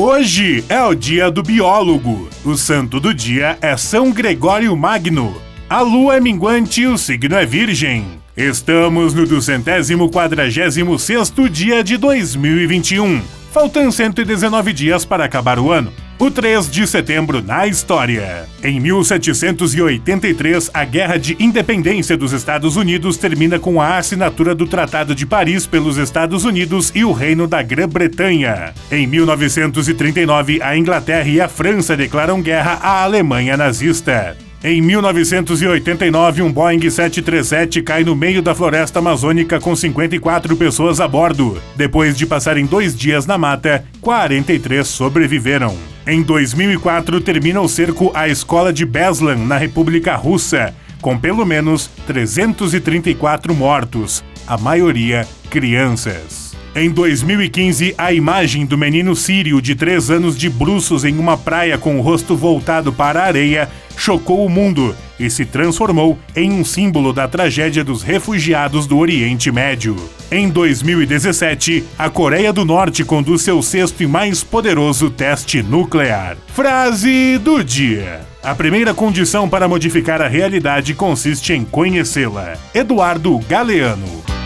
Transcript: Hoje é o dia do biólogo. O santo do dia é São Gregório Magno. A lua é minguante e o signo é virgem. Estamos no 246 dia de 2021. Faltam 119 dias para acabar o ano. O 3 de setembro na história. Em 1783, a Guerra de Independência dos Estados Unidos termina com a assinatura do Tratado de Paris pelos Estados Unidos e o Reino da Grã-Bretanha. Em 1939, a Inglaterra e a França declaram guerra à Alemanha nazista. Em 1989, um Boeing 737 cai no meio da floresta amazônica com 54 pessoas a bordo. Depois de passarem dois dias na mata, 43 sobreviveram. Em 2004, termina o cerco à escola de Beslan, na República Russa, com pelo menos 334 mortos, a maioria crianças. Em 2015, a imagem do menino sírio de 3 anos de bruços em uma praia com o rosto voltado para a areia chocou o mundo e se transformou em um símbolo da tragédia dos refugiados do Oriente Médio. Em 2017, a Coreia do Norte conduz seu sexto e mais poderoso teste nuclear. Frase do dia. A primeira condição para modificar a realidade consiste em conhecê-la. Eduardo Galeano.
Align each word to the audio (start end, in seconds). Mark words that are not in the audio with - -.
Hoje 0.00 0.64
é 0.68 0.80
o 0.80 0.94
dia 0.94 1.28
do 1.28 1.42
biólogo. 1.42 2.30
O 2.44 2.56
santo 2.56 3.00
do 3.00 3.12
dia 3.12 3.58
é 3.60 3.76
São 3.76 4.12
Gregório 4.12 4.76
Magno. 4.76 5.36
A 5.68 5.80
lua 5.80 6.16
é 6.16 6.20
minguante 6.20 6.82
e 6.82 6.86
o 6.86 6.96
signo 6.96 7.34
é 7.34 7.44
virgem. 7.44 8.06
Estamos 8.36 9.12
no 9.12 9.26
246 9.26 11.50
dia 11.50 11.82
de 11.82 11.96
2021. 11.96 13.20
Faltam 13.50 13.90
119 13.90 14.72
dias 14.72 15.04
para 15.04 15.24
acabar 15.24 15.58
o 15.58 15.72
ano. 15.72 15.92
O 16.20 16.32
3 16.32 16.68
de 16.68 16.84
setembro 16.84 17.40
na 17.40 17.68
história. 17.68 18.44
Em 18.60 18.80
1783, 18.80 20.68
a 20.74 20.84
Guerra 20.84 21.16
de 21.16 21.36
Independência 21.38 22.16
dos 22.16 22.32
Estados 22.32 22.74
Unidos 22.74 23.16
termina 23.16 23.56
com 23.60 23.80
a 23.80 23.98
assinatura 23.98 24.52
do 24.52 24.66
Tratado 24.66 25.14
de 25.14 25.24
Paris 25.24 25.64
pelos 25.64 25.96
Estados 25.96 26.44
Unidos 26.44 26.90
e 26.92 27.04
o 27.04 27.12
Reino 27.12 27.46
da 27.46 27.62
Grã-Bretanha. 27.62 28.74
Em 28.90 29.06
1939, 29.06 30.60
a 30.60 30.76
Inglaterra 30.76 31.28
e 31.28 31.40
a 31.40 31.46
França 31.46 31.96
declaram 31.96 32.42
guerra 32.42 32.80
à 32.82 33.04
Alemanha 33.04 33.56
nazista. 33.56 34.36
Em 34.64 34.82
1989, 34.82 36.42
um 36.42 36.52
Boeing 36.52 36.80
737 36.80 37.80
cai 37.80 38.02
no 38.02 38.16
meio 38.16 38.42
da 38.42 38.56
floresta 38.56 38.98
amazônica 38.98 39.60
com 39.60 39.76
54 39.76 40.56
pessoas 40.56 40.98
a 40.98 41.06
bordo. 41.06 41.62
Depois 41.76 42.16
de 42.16 42.26
passarem 42.26 42.66
dois 42.66 42.96
dias 42.96 43.24
na 43.24 43.38
mata, 43.38 43.84
43 44.00 44.84
sobreviveram. 44.84 45.76
Em 46.08 46.22
2004, 46.22 47.20
termina 47.20 47.60
o 47.60 47.68
cerco 47.68 48.10
à 48.14 48.26
escola 48.26 48.72
de 48.72 48.86
Beslan, 48.86 49.44
na 49.44 49.58
República 49.58 50.16
Russa, 50.16 50.74
com 51.02 51.18
pelo 51.18 51.44
menos 51.44 51.90
334 52.06 53.54
mortos, 53.54 54.24
a 54.46 54.56
maioria 54.56 55.28
crianças. 55.50 56.56
Em 56.74 56.88
2015, 56.88 57.94
a 57.98 58.10
imagem 58.10 58.64
do 58.64 58.78
menino 58.78 59.14
sírio 59.14 59.60
de 59.60 59.74
3 59.74 60.10
anos 60.10 60.38
de 60.38 60.48
bruços 60.48 61.04
em 61.04 61.18
uma 61.18 61.36
praia 61.36 61.76
com 61.76 61.98
o 61.98 62.00
rosto 62.00 62.34
voltado 62.34 62.90
para 62.90 63.20
a 63.20 63.26
areia 63.26 63.68
chocou 63.98 64.46
o 64.46 64.48
mundo 64.48 64.96
e 65.18 65.28
se 65.28 65.44
transformou 65.44 66.16
em 66.34 66.52
um 66.52 66.64
símbolo 66.64 67.12
da 67.12 67.26
tragédia 67.26 67.82
dos 67.82 68.02
refugiados 68.02 68.86
do 68.86 68.96
Oriente 68.96 69.50
Médio. 69.50 69.96
Em 70.30 70.48
2017, 70.48 71.84
a 71.98 72.08
Coreia 72.08 72.52
do 72.52 72.64
Norte 72.64 73.04
conduz 73.04 73.42
seu 73.42 73.60
sexto 73.60 74.02
e 74.02 74.06
mais 74.06 74.44
poderoso 74.44 75.10
teste 75.10 75.62
nuclear. 75.62 76.36
Frase 76.46 77.36
do 77.38 77.62
dia. 77.62 78.20
A 78.42 78.54
primeira 78.54 78.94
condição 78.94 79.48
para 79.48 79.66
modificar 79.66 80.22
a 80.22 80.28
realidade 80.28 80.94
consiste 80.94 81.52
em 81.52 81.64
conhecê-la. 81.64 82.56
Eduardo 82.72 83.36
Galeano. 83.48 84.37